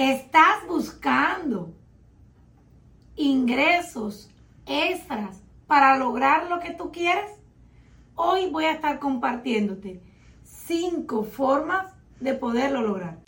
[0.00, 1.74] ¿Estás buscando
[3.16, 4.30] ingresos
[4.64, 7.30] extras para lograr lo que tú quieres?
[8.14, 10.00] Hoy voy a estar compartiéndote
[10.42, 13.18] cinco formas de poderlo lograr.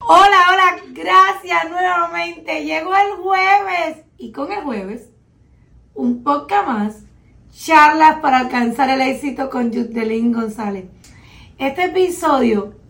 [0.00, 2.64] Hola, hola, gracias nuevamente.
[2.64, 5.10] Llegó el jueves y con el jueves
[5.92, 7.02] un poco más
[7.52, 10.86] charlas para alcanzar el éxito con Yudelín González.
[11.58, 12.85] Este episodio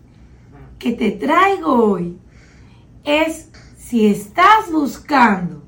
[0.78, 2.18] que te traigo hoy
[3.04, 5.62] es si estás buscando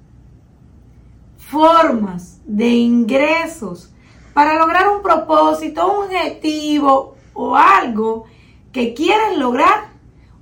[1.39, 3.93] formas de ingresos
[4.35, 8.25] para lograr un propósito, un objetivo o algo
[8.73, 9.91] que quieres lograr,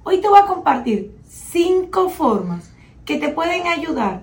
[0.04, 2.72] hoy te voy a compartir cinco formas
[3.04, 4.22] que te pueden ayudar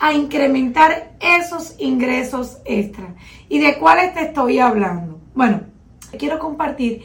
[0.00, 3.14] a incrementar esos ingresos extra.
[3.48, 5.20] ¿Y de cuáles te estoy hablando?
[5.34, 5.60] Bueno,
[6.18, 7.02] quiero compartir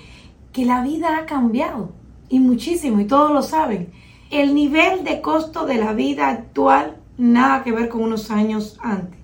[0.54, 1.92] que la vida ha cambiado
[2.30, 3.92] y muchísimo, y todos lo saben.
[4.30, 9.20] El nivel de costo de la vida actual nada que ver con unos años antes.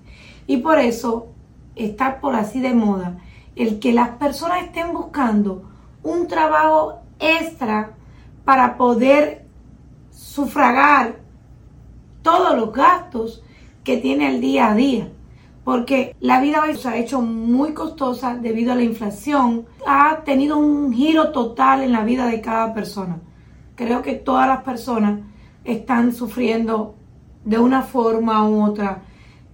[0.46, 1.28] Y por eso
[1.76, 3.18] está por así de moda
[3.56, 5.62] el que las personas estén buscando
[6.02, 7.94] un trabajo extra
[8.44, 9.46] para poder
[10.10, 11.20] sufragar
[12.22, 13.42] todos los gastos
[13.84, 15.08] que tiene el día a día.
[15.64, 19.66] Porque la vida hoy se ha hecho muy costosa debido a la inflación.
[19.86, 23.20] Ha tenido un giro total en la vida de cada persona.
[23.74, 25.20] Creo que todas las personas
[25.64, 26.94] están sufriendo
[27.44, 29.02] de una forma u otra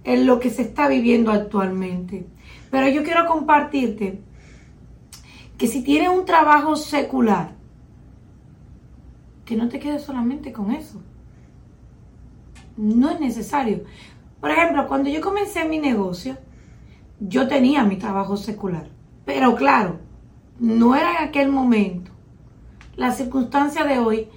[0.03, 2.27] en lo que se está viviendo actualmente.
[2.69, 4.21] Pero yo quiero compartirte
[5.57, 7.51] que si tienes un trabajo secular,
[9.45, 11.01] que no te quedes solamente con eso.
[12.77, 13.83] No es necesario.
[14.41, 16.35] Por ejemplo, cuando yo comencé mi negocio,
[17.19, 18.87] yo tenía mi trabajo secular.
[19.23, 19.99] Pero claro,
[20.59, 22.11] no era en aquel momento
[22.95, 24.27] la circunstancia de hoy,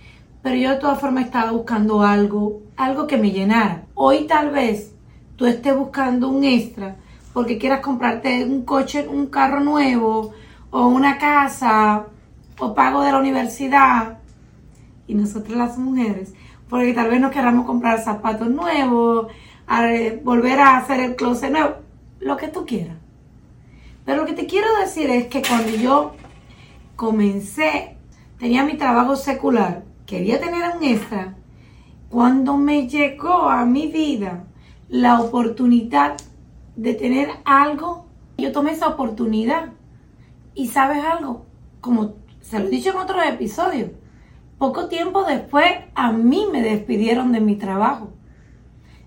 [0.42, 3.86] pero yo de todas formas estaba buscando algo, algo que me llenara.
[3.94, 4.94] Hoy tal vez
[5.36, 6.96] tú estés buscando un extra
[7.32, 10.32] porque quieras comprarte un coche, un carro nuevo
[10.70, 12.04] o una casa
[12.58, 14.18] o pago de la universidad.
[15.06, 16.34] Y nosotros las mujeres,
[16.68, 19.28] porque tal vez nos queramos comprar zapatos nuevos,
[20.22, 21.76] volver a hacer el closet nuevo,
[22.20, 22.96] lo que tú quieras.
[24.04, 26.14] Pero lo que te quiero decir es que cuando yo
[26.96, 27.96] comencé,
[28.38, 31.34] tenía mi trabajo secular, quería tener un extra,
[32.10, 34.44] cuando me llegó a mi vida
[34.88, 36.16] la oportunidad
[36.76, 38.06] de tener algo,
[38.38, 39.72] yo tomé esa oportunidad.
[40.54, 41.46] Y sabes algo,
[41.80, 43.90] como se lo he dicho en otros episodios,
[44.58, 48.10] poco tiempo después a mí me despidieron de mi trabajo.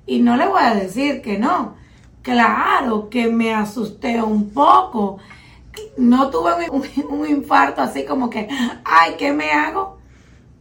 [0.08, 1.76] Y no le voy a decir que no.
[2.22, 5.20] Claro que me asusté un poco.
[5.98, 6.70] No tuve
[7.10, 8.48] un, infarto así como que,
[8.84, 9.98] ay, ¿qué me hago?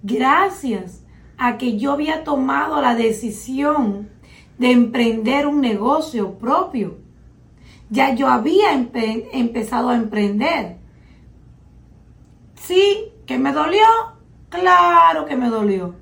[0.03, 1.03] Gracias
[1.39, 4.11] a que yo había tomado la decisión
[4.59, 6.99] de emprender un negocio propio.
[7.89, 10.77] Ya yo había empezado a emprender.
[12.57, 13.87] Sí, que me dolió,
[14.49, 15.95] claro que me dolió,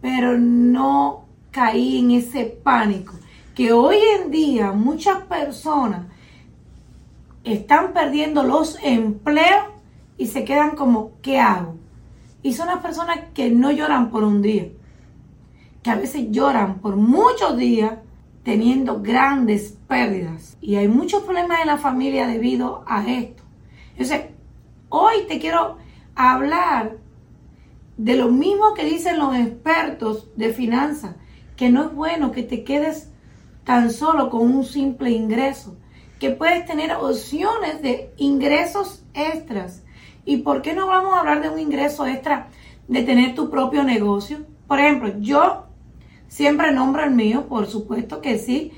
[0.00, 1.21] pero no
[1.52, 3.14] caí en ese pánico.
[3.54, 6.06] Que hoy en día muchas personas
[7.44, 9.66] están perdiendo los empleos
[10.16, 11.76] y se quedan como, ¿qué hago?
[12.42, 14.68] Y son las personas que no lloran por un día,
[15.82, 17.94] que a veces lloran por muchos días
[18.42, 20.56] teniendo grandes pérdidas.
[20.60, 23.42] Y hay muchos problemas en la familia debido a esto.
[23.92, 24.22] Entonces,
[24.88, 25.76] hoy te quiero
[26.14, 26.96] hablar
[27.96, 31.14] de lo mismo que dicen los expertos de finanzas,
[31.62, 33.08] que no es bueno que te quedes
[33.62, 35.76] tan solo con un simple ingreso,
[36.18, 39.84] que puedes tener opciones de ingresos extras.
[40.24, 42.48] ¿Y por qué no vamos a hablar de un ingreso extra
[42.88, 44.38] de tener tu propio negocio?
[44.66, 45.66] Por ejemplo, yo
[46.26, 48.72] siempre nombro el mío, por supuesto que sí.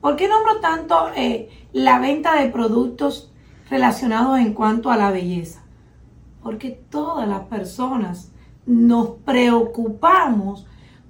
[0.00, 3.32] ¿Por qué nombro tanto eh, la venta de productos
[3.68, 5.64] relacionados en cuanto a la belleza?
[6.44, 8.30] Porque todas las personas
[8.64, 10.68] nos preocupamos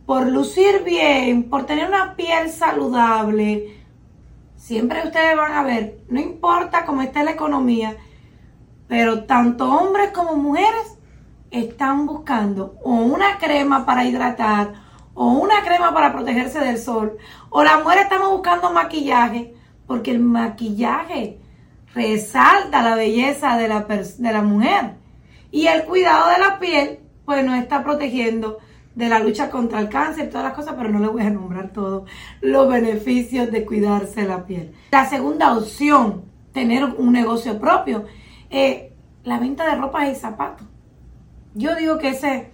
[0.09, 3.77] por lucir bien, por tener una piel saludable.
[4.57, 7.95] Siempre ustedes van a ver, no importa cómo esté la economía,
[8.87, 10.99] pero tanto hombres como mujeres
[11.51, 14.73] están buscando o una crema para hidratar
[15.13, 17.19] o una crema para protegerse del sol.
[17.51, 19.55] O las mujeres estamos buscando maquillaje
[19.87, 21.39] porque el maquillaje
[21.93, 24.95] resalta la belleza de la, de la mujer.
[25.51, 28.57] Y el cuidado de la piel pues nos está protegiendo
[28.99, 31.73] de la lucha contra el cáncer, todas las cosas, pero no le voy a nombrar
[31.73, 32.11] todos
[32.41, 34.75] los beneficios de cuidarse la piel.
[34.91, 38.07] La segunda opción, tener un negocio propio,
[38.51, 38.93] eh,
[39.23, 40.67] la venta de ropa y zapatos.
[41.55, 42.51] Yo digo que ese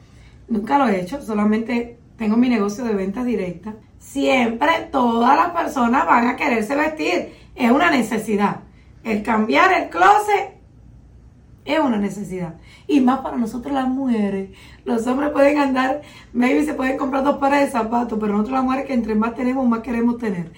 [0.47, 3.77] nunca lo he hecho, solamente tengo mi negocio de ventas directas.
[3.99, 7.33] Siempre todas las personas van a quererse vestir.
[7.55, 8.61] Es una necesidad.
[9.03, 10.54] El cambiar el closet
[11.65, 12.55] es una necesidad.
[12.87, 14.51] Y más para nosotros las mujeres.
[14.85, 16.03] Los hombres pueden andar,
[16.33, 19.35] maybe se pueden comprar dos pares de zapatos, pero nosotros las mujeres que entre más
[19.35, 20.53] tenemos, más queremos tener.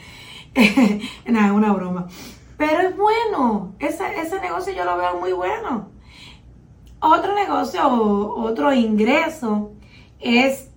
[1.26, 2.08] Nada, es una broma.
[2.56, 3.74] Pero es bueno.
[3.78, 5.90] Ese, ese negocio yo lo veo muy bueno.
[6.98, 9.72] Otro negocio otro ingreso
[10.18, 10.70] es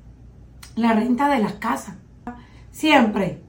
[0.75, 1.95] la renta de las casas.
[2.71, 3.41] Siempre,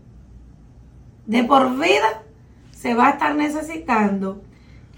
[1.27, 2.23] de por vida,
[2.73, 4.43] se va a estar necesitando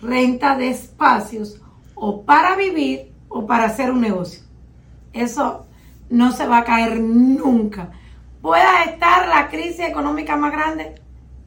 [0.01, 1.61] renta de espacios
[2.05, 4.43] o para vivir o para hacer un negocio.
[5.13, 5.67] Eso
[6.11, 7.93] no se va a caer nunca.
[8.41, 10.97] Pueda estar la crisis económica más grande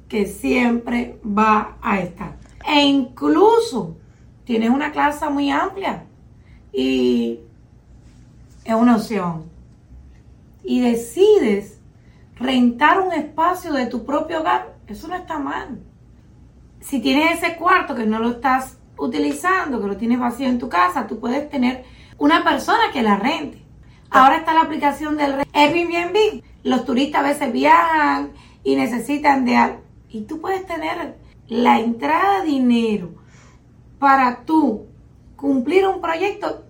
[0.08, 2.38] que siempre va a estar.
[2.66, 3.98] E incluso
[4.46, 6.06] tienes una clase muy amplia
[6.72, 7.42] y
[8.64, 9.44] es una opción.
[10.64, 11.82] Y decides
[12.38, 15.82] rentar un espacio de tu propio hogar, eso no está mal.
[16.80, 20.70] Si tienes ese cuarto que no lo estás utilizando, que lo tienes vacío en tu
[20.70, 21.86] casa, tú puedes tener
[22.18, 23.62] una persona que la rente.
[24.10, 26.42] Ahora está la aplicación del Airbnb.
[26.64, 28.32] Los turistas a veces viajan
[28.64, 29.82] y necesitan de algo.
[30.10, 33.12] Y tú puedes tener la entrada de dinero
[34.00, 34.86] para tú
[35.36, 36.66] cumplir un proyecto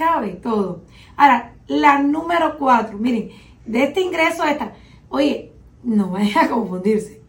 [0.00, 0.82] cabe todo.
[1.16, 3.30] Ahora, la número cuatro, miren,
[3.66, 4.72] de este ingreso esta,
[5.10, 5.52] oye,
[5.84, 7.20] no vayan a confundirse.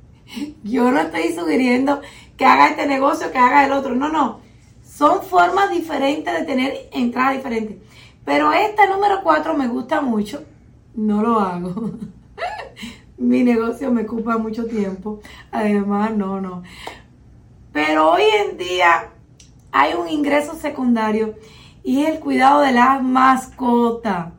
[0.63, 2.01] Yo no estoy sugiriendo
[2.41, 3.93] que haga este negocio, que haga el otro.
[3.93, 4.39] No, no.
[4.83, 7.77] Son formas diferentes de tener entradas diferentes.
[8.25, 10.43] Pero esta número cuatro me gusta mucho.
[10.95, 11.91] No lo hago.
[13.19, 15.21] Mi negocio me ocupa mucho tiempo.
[15.51, 16.63] Además, no, no.
[17.73, 19.11] Pero hoy en día
[19.71, 21.35] hay un ingreso secundario
[21.83, 24.33] y el cuidado de las mascotas.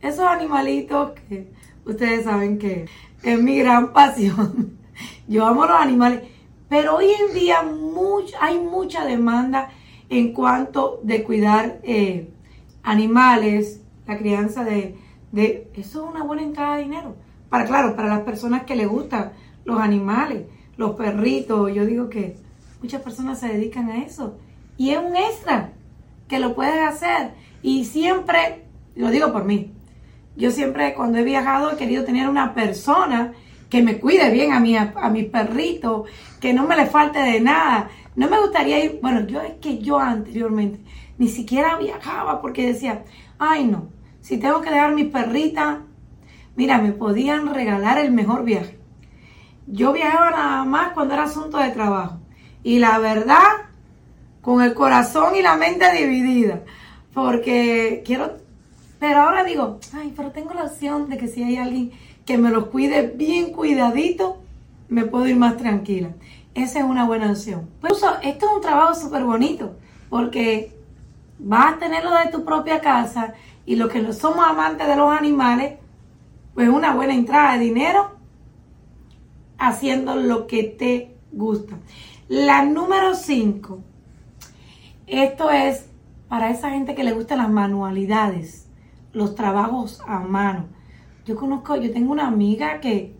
[0.00, 1.52] Esos animalitos que
[1.84, 2.88] ustedes saben que
[3.22, 4.78] es mi gran pasión.
[5.28, 6.31] Yo amo los animales,
[6.72, 7.62] pero hoy en día
[8.40, 9.68] hay mucha demanda
[10.08, 12.30] en cuanto de cuidar eh,
[12.82, 14.96] animales, la crianza de.
[15.34, 17.14] Eso es una buena entrada de dinero.
[17.50, 19.32] Para, claro, para las personas que les gustan
[19.66, 20.46] los animales,
[20.78, 22.38] los perritos, yo digo que
[22.80, 24.38] muchas personas se dedican a eso.
[24.78, 25.72] Y es un extra
[26.26, 27.32] que lo puedes hacer.
[27.60, 28.64] Y siempre,
[28.96, 29.74] lo digo por mí,
[30.38, 33.34] yo siempre cuando he viajado he querido tener una persona
[33.72, 36.04] que me cuide bien a mi, a mi perrito,
[36.38, 37.88] que no me le falte de nada.
[38.14, 40.78] No me gustaría ir, bueno, yo es que yo anteriormente
[41.16, 43.02] ni siquiera viajaba porque decía,
[43.38, 43.88] ay no,
[44.20, 45.84] si tengo que dejar mi perrita,
[46.54, 48.78] mira, me podían regalar el mejor viaje.
[49.66, 52.18] Yo viajaba nada más cuando era asunto de trabajo.
[52.62, 53.70] Y la verdad,
[54.42, 56.60] con el corazón y la mente dividida,
[57.14, 58.36] porque quiero,
[59.02, 61.90] pero ahora digo, ay, pero tengo la opción de que si hay alguien
[62.24, 64.36] que me los cuide bien cuidadito,
[64.88, 66.10] me puedo ir más tranquila.
[66.54, 67.68] Esa es una buena opción.
[67.80, 69.74] Pues esto es un trabajo súper bonito,
[70.08, 70.72] porque
[71.40, 73.34] vas a tenerlo de tu propia casa
[73.66, 75.80] y los que no somos amantes de los animales,
[76.54, 78.12] pues una buena entrada de dinero
[79.58, 81.76] haciendo lo que te gusta.
[82.28, 83.80] La número 5
[85.08, 85.86] esto es
[86.28, 88.68] para esa gente que le gustan las manualidades,
[89.12, 90.66] los trabajos a mano.
[91.24, 93.14] Yo conozco, yo tengo una amiga que,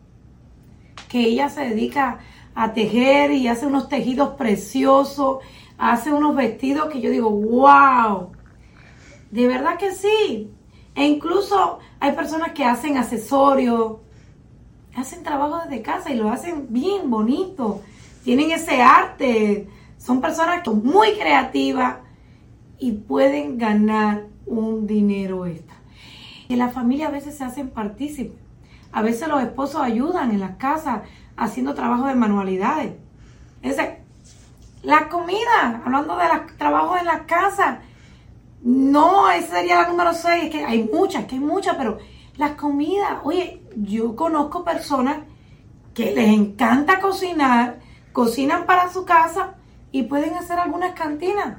[1.09, 2.19] que ella se dedica
[2.55, 5.39] a tejer y hace unos tejidos preciosos,
[5.79, 8.33] hace unos vestidos que yo digo, wow,
[9.31, 10.51] de verdad que sí.
[10.95, 13.99] E incluso hay personas que hacen accesorios,
[14.95, 17.81] hacen trabajo desde casa y lo hacen bien bonito.
[18.25, 19.69] Tienen ese arte
[20.03, 21.99] son personas muy creativas
[22.79, 25.72] y pueden ganar un dinero extra.
[26.49, 28.39] En la familia a veces se hacen partícipes.
[28.93, 31.03] A veces los esposos ayudan en las casas
[31.37, 32.93] haciendo trabajo de manualidades.
[33.63, 33.77] Es
[34.83, 37.79] la comida, hablando de los trabajos en las casas,
[38.63, 41.99] no, esa sería la número 6, es que hay muchas, que hay muchas, pero
[42.37, 45.19] las comidas, oye, yo conozco personas
[45.95, 47.81] que les encanta cocinar,
[48.13, 49.55] cocinan para su casa
[49.91, 51.59] y pueden hacer algunas cantinas.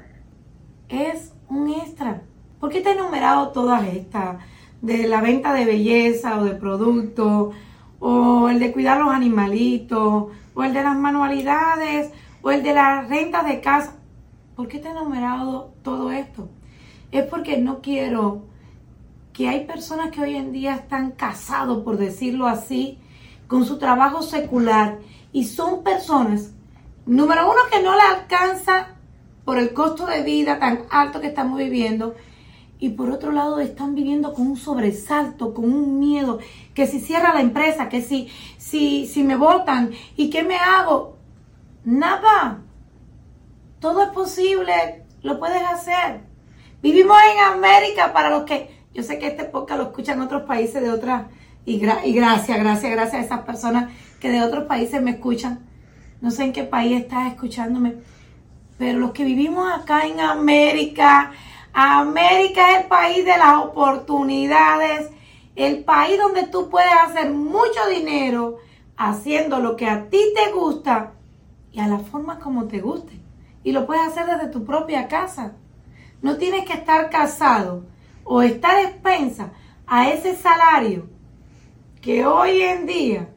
[0.88, 2.22] Es un extra.
[2.58, 4.38] ¿Por qué te he enumerado todas estas?
[4.84, 7.54] De la venta de belleza o de productos,
[7.98, 12.10] o el de cuidar los animalitos, o el de las manualidades,
[12.42, 13.96] o el de las rentas de casa.
[14.56, 16.48] ¿Por qué te he enumerado todo esto?
[17.10, 18.42] Es porque no quiero
[19.32, 22.98] que hay personas que hoy en día están casados, por decirlo así,
[23.48, 24.98] con su trabajo secular
[25.32, 26.54] y son personas
[27.06, 28.88] Número uno, que no le alcanza
[29.44, 32.14] por el costo de vida tan alto que estamos viviendo.
[32.84, 36.38] Y por otro lado están viviendo con un sobresalto, con un miedo,
[36.74, 41.16] que si cierra la empresa, que si, si, si me votan y qué me hago.
[41.86, 42.60] Nada.
[43.80, 46.20] Todo es posible, lo puedes hacer.
[46.82, 50.82] Vivimos en América para los que, yo sé que este podcast lo escuchan otros países
[50.82, 51.22] de otras,
[51.64, 55.60] y, y gracias, gracias, gracias a esas personas que de otros países me escuchan.
[56.20, 57.94] No sé en qué país estás escuchándome,
[58.76, 61.32] pero los que vivimos acá en América,
[61.74, 65.10] América es el país de las oportunidades,
[65.56, 68.58] el país donde tú puedes hacer mucho dinero
[68.96, 71.14] haciendo lo que a ti te gusta
[71.72, 73.20] y a la forma como te guste.
[73.64, 75.54] Y lo puedes hacer desde tu propia casa.
[76.22, 77.84] No tienes que estar casado
[78.22, 79.50] o estar expensa
[79.84, 81.08] a ese salario
[82.00, 83.30] que hoy en día,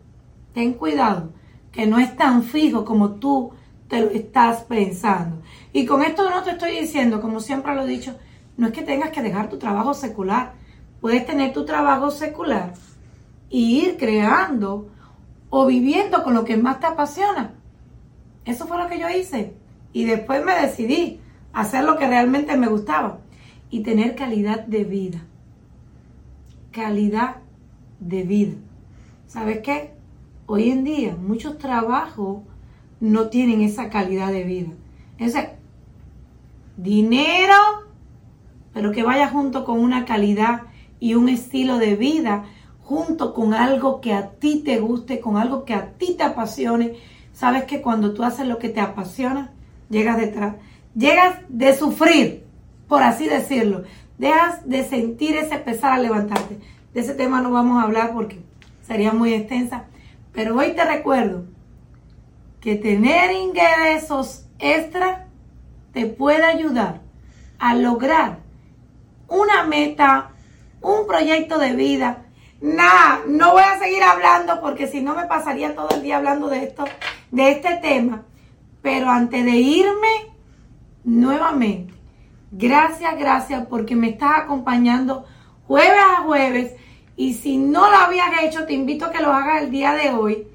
[0.54, 1.32] ten cuidado,
[1.72, 3.52] que no es tan fijo como tú
[3.88, 5.42] te lo estás pensando.
[5.74, 8.16] Y con esto no te estoy diciendo, como siempre lo he dicho,
[8.58, 10.54] no es que tengas que dejar tu trabajo secular.
[11.00, 12.74] Puedes tener tu trabajo secular
[13.50, 14.90] y ir creando
[15.50, 17.54] o viviendo con lo que más te apasiona.
[18.46, 19.54] Eso fue lo que yo hice.
[19.94, 21.20] Y después me decidí
[21.54, 23.20] hacer lo que realmente me gustaba
[23.70, 25.20] y tener calidad de vida.
[26.72, 27.38] Calidad
[28.00, 28.56] de vida.
[29.28, 29.94] ¿Sabes qué?
[30.46, 32.40] Hoy en día muchos trabajos
[33.00, 34.72] no tienen esa calidad de vida.
[35.18, 35.50] Entonces,
[36.78, 37.87] dinero,
[38.78, 40.62] pero que vaya junto con una calidad
[41.00, 42.44] y un estilo de vida,
[42.84, 46.94] junto con algo que a ti te guste, con algo que a ti te apasione.
[47.34, 49.50] Sabes que cuando tú haces lo que te apasiona,
[49.90, 50.58] llegas detrás,
[50.94, 52.46] llegas de sufrir,
[52.88, 53.82] por así decirlo,
[54.20, 56.60] dejas de sentir ese pesar al levantarte.
[56.94, 58.44] De ese tema no vamos a hablar porque
[58.86, 59.86] sería muy extensa,
[60.34, 61.46] pero hoy te recuerdo
[62.62, 65.26] que tener ingresos extra
[65.94, 67.02] te puede ayudar
[67.58, 68.46] a lograr
[69.28, 70.32] una meta,
[70.82, 72.26] un proyecto de vida.
[72.62, 76.50] Nada, no voy a seguir hablando porque si no me pasaría todo el día hablando
[76.50, 76.86] de esto,
[77.32, 78.24] de este tema.
[78.82, 80.32] Pero antes de irme,
[81.04, 81.94] nuevamente,
[82.52, 85.26] gracias, gracias porque me estás acompañando
[85.68, 86.74] jueves a jueves.
[87.16, 90.12] Y si no lo habías hecho, te invito a que lo hagas el día de
[90.12, 90.48] hoy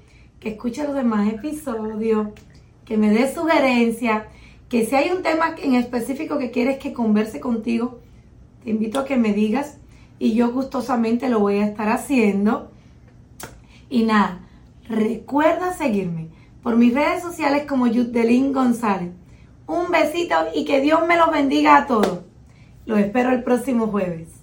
[0.42, 2.28] que escuche los demás episodios,
[2.84, 4.24] que me dé sugerencias,
[4.68, 8.00] que si hay un tema en específico que quieres que converse contigo,
[8.64, 9.78] te invito a que me digas
[10.18, 12.70] y yo gustosamente lo voy a estar haciendo.
[13.90, 14.40] Y nada,
[14.88, 16.28] recuerda seguirme
[16.62, 19.10] por mis redes sociales como Yudelín González.
[19.66, 22.20] Un besito y que Dios me los bendiga a todos.
[22.86, 24.41] Los espero el próximo jueves.